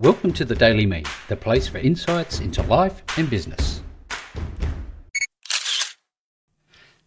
Welcome 0.00 0.32
to 0.34 0.44
the 0.44 0.54
Daily 0.54 0.86
Me, 0.86 1.02
the 1.26 1.34
place 1.34 1.66
for 1.66 1.78
insights 1.78 2.38
into 2.38 2.62
life 2.62 3.02
and 3.16 3.28
business. 3.28 3.82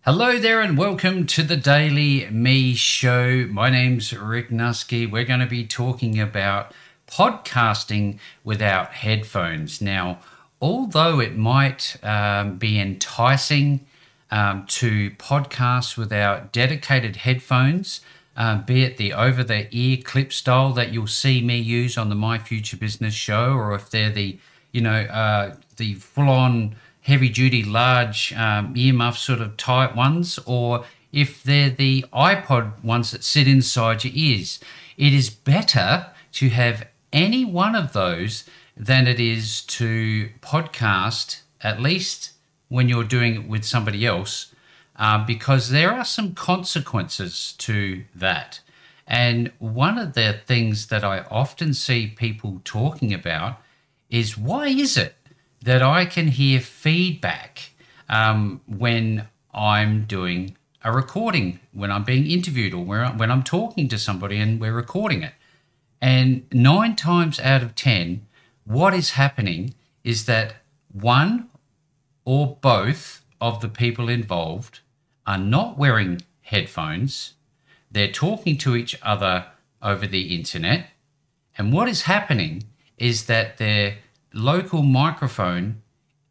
Hello 0.01 0.37
there, 0.37 0.59
and 0.59 0.77
welcome 0.77 1.25
to 1.27 1.41
the 1.41 1.55
Daily 1.55 2.29
Me 2.29 2.73
Show. 2.73 3.47
My 3.49 3.69
name's 3.69 4.11
Rick 4.11 4.49
Nusky. 4.49 5.09
We're 5.09 5.23
going 5.23 5.39
to 5.39 5.45
be 5.45 5.65
talking 5.65 6.19
about 6.19 6.73
podcasting 7.07 8.19
without 8.43 8.91
headphones. 8.91 9.79
Now, 9.79 10.19
although 10.61 11.21
it 11.21 11.37
might 11.37 11.95
um, 12.03 12.57
be 12.57 12.77
enticing 12.77 13.85
um, 14.31 14.65
to 14.65 15.11
podcast 15.11 15.95
without 15.95 16.51
dedicated 16.51 17.15
headphones, 17.15 18.01
uh, 18.41 18.57
be 18.57 18.83
it 18.83 18.97
the 18.97 19.13
over 19.13 19.43
the 19.43 19.67
ear 19.69 19.97
clip 20.03 20.33
style 20.33 20.73
that 20.73 20.91
you'll 20.91 21.05
see 21.05 21.43
me 21.43 21.59
use 21.59 21.95
on 21.95 22.09
the 22.09 22.15
My 22.15 22.39
Future 22.39 22.75
Business 22.75 23.13
show, 23.13 23.53
or 23.53 23.75
if 23.75 23.91
they're 23.91 24.09
the, 24.09 24.39
you 24.71 24.81
know, 24.81 25.01
uh, 25.03 25.57
the 25.77 25.93
full 25.93 26.27
on 26.27 26.75
heavy 27.01 27.29
duty 27.29 27.61
large 27.61 28.33
um, 28.33 28.73
earmuff 28.73 29.15
sort 29.15 29.41
of 29.41 29.57
tight 29.57 29.95
ones, 29.95 30.39
or 30.47 30.85
if 31.11 31.43
they're 31.43 31.69
the 31.69 32.03
iPod 32.11 32.83
ones 32.83 33.11
that 33.11 33.23
sit 33.23 33.47
inside 33.47 34.03
your 34.03 34.13
ears. 34.15 34.59
It 34.97 35.13
is 35.13 35.29
better 35.29 36.07
to 36.33 36.49
have 36.49 36.87
any 37.13 37.45
one 37.45 37.75
of 37.75 37.93
those 37.93 38.49
than 38.75 39.05
it 39.05 39.19
is 39.19 39.61
to 39.77 40.31
podcast, 40.41 41.41
at 41.61 41.79
least 41.79 42.31
when 42.69 42.89
you're 42.89 43.03
doing 43.03 43.35
it 43.35 43.47
with 43.47 43.65
somebody 43.65 44.03
else, 44.03 44.51
uh, 44.95 45.25
because 45.25 45.69
there 45.69 45.91
are 45.91 46.05
some 46.05 46.33
consequences 46.33 47.53
to 47.59 48.03
that. 48.13 48.61
And 49.07 49.51
one 49.59 49.97
of 49.97 50.13
the 50.13 50.39
things 50.45 50.87
that 50.87 51.03
I 51.03 51.21
often 51.31 51.73
see 51.73 52.07
people 52.07 52.61
talking 52.63 53.13
about 53.13 53.59
is 54.09 54.37
why 54.37 54.67
is 54.67 54.97
it 54.97 55.15
that 55.63 55.81
I 55.81 56.05
can 56.05 56.27
hear 56.29 56.59
feedback 56.59 57.71
um, 58.09 58.61
when 58.67 59.27
I'm 59.53 60.05
doing 60.05 60.57
a 60.83 60.91
recording, 60.91 61.59
when 61.71 61.91
I'm 61.91 62.03
being 62.03 62.25
interviewed, 62.25 62.73
or 62.73 62.83
when 62.83 63.31
I'm 63.31 63.43
talking 63.43 63.87
to 63.89 63.97
somebody 63.97 64.37
and 64.37 64.59
we're 64.59 64.73
recording 64.73 65.23
it? 65.23 65.33
And 66.01 66.45
nine 66.51 66.95
times 66.95 67.39
out 67.39 67.61
of 67.61 67.75
10, 67.75 68.25
what 68.65 68.93
is 68.93 69.11
happening 69.11 69.75
is 70.03 70.25
that 70.25 70.55
one 70.91 71.49
or 72.25 72.57
both 72.61 73.20
of 73.41 73.59
the 73.59 73.67
people 73.67 74.07
involved 74.07 74.79
are 75.25 75.37
not 75.37 75.77
wearing 75.77 76.21
headphones, 76.41 77.33
they're 77.89 78.11
talking 78.11 78.57
to 78.59 78.75
each 78.75 78.97
other 79.01 79.47
over 79.81 80.07
the 80.07 80.35
internet. 80.35 80.87
And 81.57 81.73
what 81.73 81.89
is 81.89 82.03
happening 82.03 82.63
is 82.97 83.25
that 83.25 83.57
their 83.57 83.97
local 84.33 84.83
microphone 84.83 85.81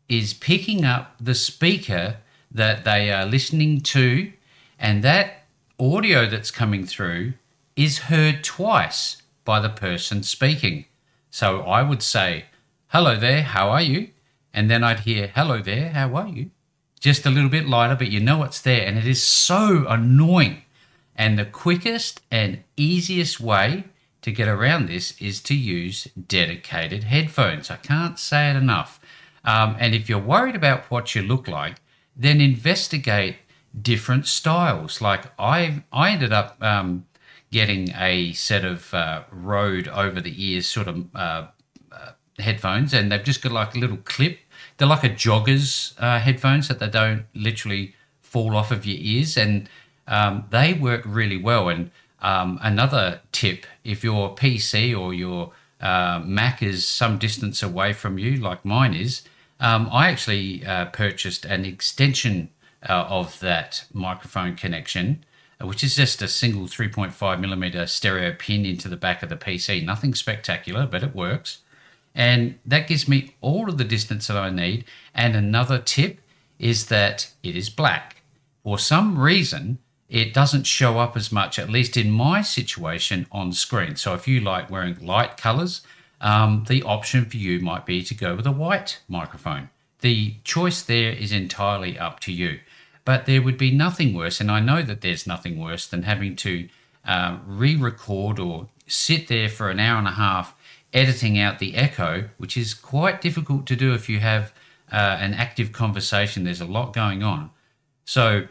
is 0.08 0.32
picking 0.32 0.84
up 0.84 1.14
the 1.20 1.34
speaker 1.34 2.16
that 2.50 2.84
they 2.84 3.12
are 3.12 3.26
listening 3.26 3.80
to, 3.80 4.32
and 4.78 5.04
that 5.04 5.44
audio 5.78 6.26
that's 6.26 6.50
coming 6.50 6.84
through 6.84 7.34
is 7.76 7.98
heard 8.10 8.42
twice 8.42 9.22
by 9.44 9.60
the 9.60 9.68
person 9.68 10.22
speaking. 10.22 10.84
So 11.30 11.62
I 11.62 11.82
would 11.82 12.02
say, 12.02 12.46
Hello 12.88 13.16
there, 13.16 13.42
how 13.42 13.70
are 13.70 13.82
you? 13.82 14.10
And 14.52 14.68
then 14.68 14.82
I'd 14.82 15.00
hear, 15.00 15.28
Hello 15.28 15.60
there, 15.62 15.90
how 15.90 16.14
are 16.16 16.28
you? 16.28 16.50
Just 17.00 17.26
a 17.26 17.30
little 17.30 17.48
bit 17.48 17.66
lighter, 17.66 17.96
but 17.96 18.10
you 18.10 18.20
know 18.20 18.42
it's 18.42 18.60
there. 18.60 18.86
And 18.86 18.98
it 18.98 19.06
is 19.06 19.22
so 19.22 19.86
annoying. 19.88 20.62
And 21.16 21.38
the 21.38 21.44
quickest 21.44 22.20
and 22.30 22.62
easiest 22.76 23.40
way 23.40 23.84
to 24.22 24.30
get 24.30 24.48
around 24.48 24.86
this 24.86 25.20
is 25.20 25.40
to 25.42 25.54
use 25.54 26.04
dedicated 26.28 27.04
headphones. 27.04 27.70
I 27.70 27.76
can't 27.76 28.18
say 28.18 28.50
it 28.50 28.56
enough. 28.56 29.00
Um, 29.44 29.76
and 29.78 29.94
if 29.94 30.08
you're 30.08 30.18
worried 30.18 30.54
about 30.54 30.90
what 30.90 31.14
you 31.14 31.22
look 31.22 31.48
like, 31.48 31.76
then 32.14 32.40
investigate 32.40 33.36
different 33.80 34.26
styles. 34.26 35.00
Like 35.00 35.24
I, 35.38 35.84
I 35.90 36.10
ended 36.10 36.32
up 36.32 36.62
um, 36.62 37.06
getting 37.50 37.90
a 37.96 38.32
set 38.32 38.64
of 38.64 38.92
uh, 38.92 39.22
Rode 39.30 39.88
over 39.88 40.20
the 40.20 40.34
ears 40.36 40.66
sort 40.66 40.88
of 40.88 41.06
uh, 41.14 41.46
uh, 41.90 42.12
headphones, 42.38 42.92
and 42.92 43.10
they've 43.10 43.24
just 43.24 43.42
got 43.42 43.52
like 43.52 43.74
a 43.74 43.78
little 43.78 43.98
clip 43.98 44.38
they're 44.76 44.88
like 44.88 45.04
a 45.04 45.08
jogger's 45.08 45.94
uh, 45.98 46.18
headphones 46.18 46.68
that 46.68 46.78
they 46.78 46.88
don't 46.88 47.24
literally 47.34 47.94
fall 48.22 48.56
off 48.56 48.70
of 48.70 48.86
your 48.86 48.98
ears, 48.98 49.36
and 49.36 49.68
um, 50.06 50.44
they 50.50 50.72
work 50.72 51.02
really 51.04 51.36
well. 51.36 51.68
And 51.68 51.90
um, 52.20 52.58
another 52.62 53.20
tip: 53.32 53.66
if 53.84 54.04
your 54.04 54.34
PC 54.34 54.98
or 54.98 55.12
your 55.12 55.52
uh, 55.80 56.20
Mac 56.24 56.62
is 56.62 56.86
some 56.86 57.18
distance 57.18 57.62
away 57.62 57.92
from 57.92 58.18
you, 58.18 58.36
like 58.36 58.64
mine 58.64 58.94
is, 58.94 59.22
um, 59.60 59.88
I 59.92 60.08
actually 60.08 60.64
uh, 60.64 60.86
purchased 60.86 61.44
an 61.44 61.64
extension 61.64 62.50
uh, 62.88 63.06
of 63.08 63.38
that 63.40 63.84
microphone 63.92 64.56
connection, 64.56 65.24
which 65.60 65.84
is 65.84 65.96
just 65.96 66.22
a 66.22 66.28
single 66.28 66.64
3.5 66.64 67.40
millimeter 67.40 67.86
stereo 67.86 68.34
pin 68.38 68.64
into 68.64 68.88
the 68.88 68.96
back 68.96 69.22
of 69.22 69.28
the 69.28 69.36
PC. 69.36 69.84
Nothing 69.84 70.14
spectacular, 70.14 70.86
but 70.86 71.02
it 71.02 71.14
works. 71.14 71.58
And 72.20 72.58
that 72.66 72.86
gives 72.86 73.08
me 73.08 73.34
all 73.40 73.70
of 73.70 73.78
the 73.78 73.84
distance 73.84 74.26
that 74.26 74.36
I 74.36 74.50
need. 74.50 74.84
And 75.14 75.34
another 75.34 75.78
tip 75.78 76.20
is 76.58 76.88
that 76.88 77.32
it 77.42 77.56
is 77.56 77.70
black. 77.70 78.16
For 78.62 78.78
some 78.78 79.18
reason, 79.18 79.78
it 80.06 80.34
doesn't 80.34 80.64
show 80.64 80.98
up 80.98 81.16
as 81.16 81.32
much, 81.32 81.58
at 81.58 81.70
least 81.70 81.96
in 81.96 82.10
my 82.10 82.42
situation, 82.42 83.26
on 83.32 83.54
screen. 83.54 83.96
So 83.96 84.12
if 84.12 84.28
you 84.28 84.38
like 84.38 84.70
wearing 84.70 84.98
light 85.00 85.38
colors, 85.38 85.80
um, 86.20 86.66
the 86.68 86.82
option 86.82 87.24
for 87.24 87.38
you 87.38 87.58
might 87.58 87.86
be 87.86 88.02
to 88.02 88.14
go 88.14 88.34
with 88.36 88.46
a 88.46 88.52
white 88.52 89.00
microphone. 89.08 89.70
The 90.02 90.34
choice 90.44 90.82
there 90.82 91.12
is 91.12 91.32
entirely 91.32 91.98
up 91.98 92.20
to 92.20 92.32
you. 92.32 92.60
But 93.06 93.24
there 93.24 93.40
would 93.40 93.56
be 93.56 93.70
nothing 93.70 94.12
worse, 94.12 94.42
and 94.42 94.50
I 94.50 94.60
know 94.60 94.82
that 94.82 95.00
there's 95.00 95.26
nothing 95.26 95.58
worse 95.58 95.86
than 95.86 96.02
having 96.02 96.36
to 96.36 96.68
uh, 97.06 97.38
re 97.46 97.76
record 97.76 98.38
or 98.38 98.68
sit 98.86 99.28
there 99.28 99.48
for 99.48 99.70
an 99.70 99.80
hour 99.80 99.96
and 99.96 100.06
a 100.06 100.12
half 100.12 100.54
editing 100.92 101.38
out 101.38 101.58
the 101.58 101.76
echo, 101.76 102.28
which 102.38 102.56
is 102.56 102.74
quite 102.74 103.20
difficult 103.20 103.66
to 103.66 103.76
do 103.76 103.94
if 103.94 104.08
you 104.08 104.20
have 104.20 104.52
uh, 104.90 105.16
an 105.20 105.34
active 105.34 105.72
conversation. 105.72 106.44
There's 106.44 106.60
a 106.60 106.66
lot 106.66 106.92
going 106.92 107.22
on. 107.22 107.50
So 108.04 108.48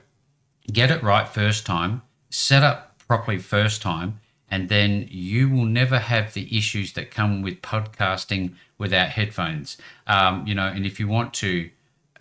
get 0.71 0.91
it 0.91 1.03
right 1.03 1.27
first 1.27 1.65
time, 1.65 2.01
set 2.29 2.63
up 2.63 2.97
properly 3.07 3.37
first 3.37 3.81
time, 3.81 4.19
and 4.49 4.69
then 4.69 5.07
you 5.09 5.49
will 5.49 5.65
never 5.65 5.99
have 5.99 6.33
the 6.33 6.57
issues 6.57 6.93
that 6.93 7.11
come 7.11 7.41
with 7.41 7.61
podcasting 7.61 8.53
without 8.77 9.09
headphones. 9.09 9.77
Um, 10.07 10.47
you 10.47 10.55
know, 10.55 10.67
and 10.67 10.85
if 10.85 10.99
you 10.99 11.07
want 11.07 11.33
to 11.35 11.69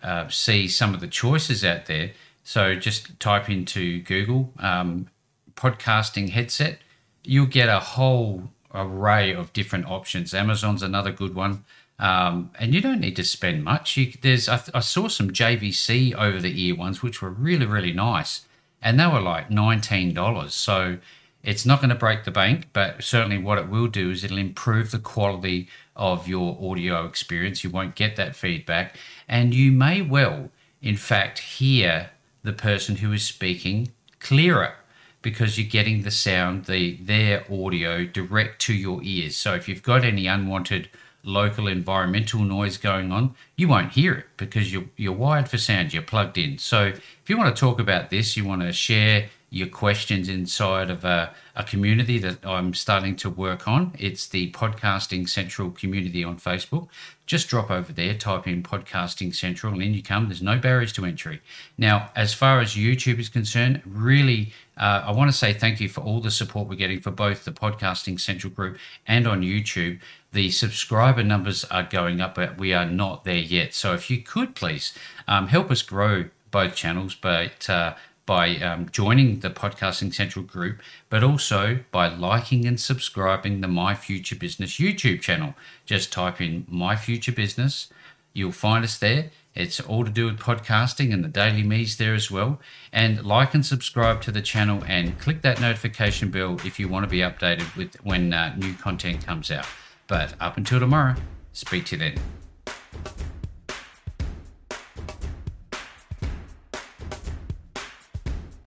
uh, 0.03 0.27
see 0.27 0.67
some 0.67 0.93
of 0.93 0.99
the 0.99 1.07
choices 1.07 1.63
out 1.63 1.85
there, 1.85 2.11
so 2.43 2.75
just 2.75 3.19
type 3.19 3.49
into 3.49 4.01
Google 4.01 4.53
um, 4.59 5.07
podcasting 5.55 6.29
headset, 6.29 6.79
you'll 7.23 7.45
get 7.45 7.69
a 7.69 7.79
whole 7.79 8.49
array 8.73 9.33
of 9.33 9.53
different 9.53 9.87
options. 9.87 10.33
Amazon's 10.33 10.83
another 10.83 11.11
good 11.11 11.35
one. 11.35 11.63
Um, 11.99 12.51
and 12.57 12.73
you 12.73 12.81
don't 12.81 13.01
need 13.01 13.17
to 13.17 13.25
spend 13.25 13.63
much. 13.63 13.97
You, 13.97 14.13
there's 14.21 14.47
I, 14.47 14.61
I, 14.73 14.79
saw 14.79 15.09
some 15.09 15.31
JVC 15.31 16.15
over 16.15 16.39
the 16.39 16.65
ear 16.65 16.75
ones, 16.75 17.03
which 17.03 17.21
were 17.21 17.29
really 17.29 17.65
really 17.65 17.91
nice, 17.91 18.45
and 18.81 18.97
they 18.97 19.05
were 19.05 19.19
like 19.19 19.51
nineteen 19.51 20.13
dollars. 20.13 20.53
So 20.53 20.99
it's 21.43 21.65
not 21.65 21.79
going 21.79 21.89
to 21.89 21.95
break 21.95 22.23
the 22.23 22.31
bank, 22.31 22.67
but 22.71 23.03
certainly 23.03 23.37
what 23.37 23.57
it 23.57 23.67
will 23.67 23.87
do 23.87 24.11
is 24.11 24.23
it'll 24.23 24.37
improve 24.37 24.91
the 24.91 24.99
quality 24.99 25.67
of 25.93 26.25
your 26.25 26.57
audio 26.61 27.05
experience. 27.05 27.65
You 27.65 27.69
won't 27.69 27.95
get 27.95 28.15
that 28.15 28.33
feedback, 28.33 28.95
and 29.27 29.53
you 29.53 29.69
may 29.69 30.01
well, 30.01 30.51
in 30.81 30.95
fact, 30.95 31.39
hear 31.39 32.11
the 32.43 32.53
person 32.53 32.97
who 32.97 33.11
is 33.11 33.25
speaking 33.25 33.91
clearer 34.21 34.75
because 35.21 35.57
you're 35.57 35.69
getting 35.69 36.03
the 36.03 36.11
sound, 36.11 36.65
the 36.65 36.95
their 36.97 37.45
audio 37.51 38.05
direct 38.05 38.61
to 38.63 38.73
your 38.73 39.01
ears. 39.03 39.35
So 39.35 39.53
if 39.53 39.67
you've 39.67 39.83
got 39.83 40.03
any 40.03 40.27
unwanted 40.27 40.89
local 41.23 41.67
environmental 41.67 42.41
noise 42.41 42.77
going 42.77 43.11
on, 43.11 43.35
you 43.55 43.67
won't 43.67 43.91
hear 43.91 44.13
it 44.13 44.25
because 44.37 44.71
you're 44.71 44.85
you're 44.95 45.13
wired 45.13 45.49
for 45.49 45.57
sound, 45.57 45.93
you're 45.93 46.03
plugged 46.03 46.37
in. 46.37 46.57
So 46.57 46.85
if 46.85 47.23
you 47.27 47.37
want 47.37 47.55
to 47.55 47.59
talk 47.59 47.79
about 47.79 48.09
this, 48.09 48.37
you 48.37 48.45
want 48.45 48.61
to 48.61 48.71
share 48.71 49.29
your 49.49 49.67
questions 49.67 50.29
inside 50.29 50.89
of 50.89 51.03
a, 51.03 51.33
a 51.55 51.63
community 51.63 52.19
that 52.19 52.45
I'm 52.45 52.73
starting 52.73 53.15
to 53.17 53.29
work 53.29 53.67
on. 53.67 53.93
It's 53.97 54.27
the 54.27 54.51
Podcasting 54.51 55.27
Central 55.27 55.71
community 55.71 56.23
on 56.23 56.37
Facebook. 56.37 56.87
Just 57.25 57.47
drop 57.47 57.71
over 57.71 57.91
there, 57.91 58.13
type 58.13 58.47
in 58.47 58.61
Podcasting 58.61 59.35
Central, 59.35 59.73
and 59.73 59.81
in 59.81 59.93
you 59.93 60.03
come. 60.03 60.27
There's 60.27 60.41
no 60.41 60.59
barriers 60.59 60.93
to 60.93 61.05
entry. 61.05 61.41
Now, 61.77 62.11
as 62.15 62.33
far 62.33 62.59
as 62.59 62.75
YouTube 62.75 63.19
is 63.19 63.29
concerned, 63.29 63.81
really, 63.85 64.53
uh, 64.77 65.03
I 65.05 65.11
want 65.11 65.31
to 65.31 65.37
say 65.37 65.53
thank 65.53 65.79
you 65.79 65.89
for 65.89 66.01
all 66.01 66.21
the 66.21 66.31
support 66.31 66.67
we're 66.67 66.75
getting 66.75 67.01
for 67.01 67.11
both 67.11 67.45
the 67.45 67.51
Podcasting 67.51 68.19
Central 68.19 68.53
group 68.53 68.77
and 69.07 69.27
on 69.27 69.41
YouTube. 69.41 69.99
The 70.31 70.51
subscriber 70.51 71.23
numbers 71.23 71.65
are 71.65 71.83
going 71.83 72.21
up, 72.21 72.35
but 72.35 72.59
we 72.59 72.73
are 72.73 72.85
not 72.85 73.23
there 73.25 73.35
yet. 73.35 73.73
So 73.73 73.93
if 73.93 74.11
you 74.11 74.21
could 74.21 74.53
please 74.53 74.93
um, 75.27 75.47
help 75.47 75.71
us 75.71 75.81
grow 75.81 76.25
both 76.51 76.75
channels, 76.75 77.15
but 77.15 77.69
uh, 77.69 77.95
by 78.29 78.57
um, 78.57 78.87
joining 78.91 79.39
the 79.39 79.49
Podcasting 79.49 80.13
Central 80.13 80.45
group, 80.45 80.81
but 81.09 81.23
also 81.23 81.79
by 81.89 82.07
liking 82.07 82.67
and 82.67 82.79
subscribing 82.79 83.61
the 83.61 83.67
My 83.67 83.95
Future 83.95 84.35
Business 84.35 84.77
YouTube 84.77 85.19
channel. 85.19 85.55
Just 85.83 86.13
type 86.13 86.39
in 86.39 86.67
My 86.69 86.95
Future 86.95 87.31
Business, 87.31 87.89
you'll 88.31 88.51
find 88.51 88.83
us 88.83 88.99
there. 88.99 89.31
It's 89.55 89.79
all 89.79 90.05
to 90.05 90.11
do 90.11 90.27
with 90.27 90.37
podcasting 90.37 91.11
and 91.11 91.23
the 91.23 91.27
Daily 91.27 91.63
Me's 91.63 91.97
there 91.97 92.13
as 92.13 92.29
well. 92.29 92.59
And 92.93 93.25
like 93.25 93.55
and 93.55 93.65
subscribe 93.65 94.21
to 94.21 94.31
the 94.31 94.43
channel 94.43 94.83
and 94.85 95.17
click 95.17 95.41
that 95.41 95.59
notification 95.59 96.29
bell 96.29 96.59
if 96.63 96.79
you 96.79 96.87
want 96.87 97.05
to 97.05 97.09
be 97.09 97.21
updated 97.21 97.75
with 97.75 97.95
when 98.03 98.31
uh, 98.31 98.55
new 98.55 98.75
content 98.75 99.25
comes 99.25 99.49
out. 99.49 99.65
But 100.05 100.35
up 100.39 100.55
until 100.55 100.79
tomorrow, 100.79 101.15
speak 101.51 101.85
to 101.85 101.95
you 101.95 101.99
then. 102.11 102.48